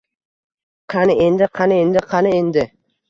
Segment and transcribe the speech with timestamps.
[0.95, 2.65] Qani endi, qani endi, qani endi